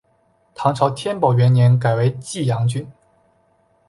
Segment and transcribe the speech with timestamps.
[0.55, 2.91] 唐朝天宝元年改为济阳郡。